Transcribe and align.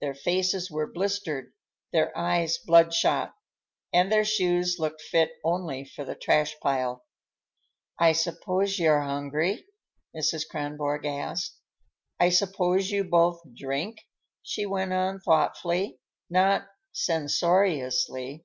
Their 0.00 0.14
faces 0.16 0.68
were 0.68 0.90
blistered, 0.90 1.52
their 1.92 2.10
eyes 2.18 2.58
blood 2.58 2.92
shot, 2.92 3.36
and 3.92 4.10
their 4.10 4.24
shoes 4.24 4.80
looked 4.80 5.00
fit 5.00 5.30
only 5.44 5.84
for 5.84 6.04
the 6.04 6.16
trash 6.16 6.56
pile. 6.60 7.04
"I 7.96 8.14
suppose 8.14 8.80
you're 8.80 9.02
hungry?" 9.02 9.64
Mrs. 10.12 10.48
Kronborg 10.50 11.06
asked. 11.06 11.56
"I 12.18 12.30
suppose 12.30 12.90
you 12.90 13.04
both 13.04 13.42
drink?" 13.54 13.98
she 14.42 14.66
went 14.66 14.92
on 14.92 15.20
thoughtfully, 15.20 16.00
not 16.28 16.66
censoriously. 16.90 18.44